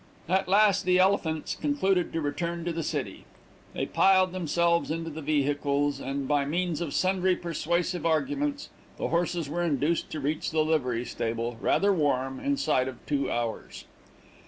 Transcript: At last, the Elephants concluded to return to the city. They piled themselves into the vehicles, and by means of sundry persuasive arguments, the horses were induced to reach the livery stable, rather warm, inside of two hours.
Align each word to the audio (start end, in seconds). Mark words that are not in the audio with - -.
At 0.27 0.47
last, 0.47 0.83
the 0.87 0.97
Elephants 0.97 1.53
concluded 1.53 2.11
to 2.11 2.21
return 2.21 2.65
to 2.65 2.73
the 2.73 2.81
city. 2.81 3.25
They 3.75 3.85
piled 3.85 4.31
themselves 4.31 4.89
into 4.89 5.11
the 5.11 5.21
vehicles, 5.21 5.99
and 5.99 6.27
by 6.27 6.43
means 6.43 6.81
of 6.81 6.95
sundry 6.95 7.35
persuasive 7.35 8.03
arguments, 8.03 8.71
the 8.97 9.09
horses 9.09 9.47
were 9.47 9.61
induced 9.61 10.09
to 10.09 10.19
reach 10.19 10.49
the 10.49 10.65
livery 10.65 11.05
stable, 11.05 11.55
rather 11.61 11.93
warm, 11.93 12.39
inside 12.39 12.87
of 12.87 13.05
two 13.05 13.29
hours. 13.29 13.85